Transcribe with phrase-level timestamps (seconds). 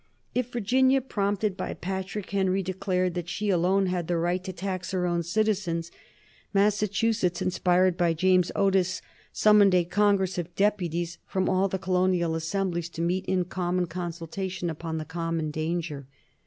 [0.33, 4.89] If Virginia, prompted by Patrick Henry, declared that she alone had the right to tax
[4.93, 5.91] her own citizens,
[6.55, 12.89] Massachusetts, inspired by James Otis, summoned a congress of deputies from all the colonial assemblies
[12.89, 16.07] to meet in common consultation upon the common danger.